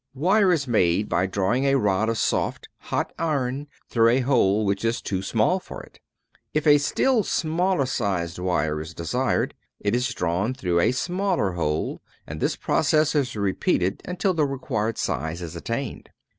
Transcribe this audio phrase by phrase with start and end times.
[0.15, 4.83] Wire is made by drawing a rod of soft, hot iron through a hole which
[4.83, 5.99] is too small for it.
[6.55, 12.01] If a still smaller sized wire is desired, it is drawn through a smaller hole,
[12.25, 16.09] and this process is repeated until the required size is attained.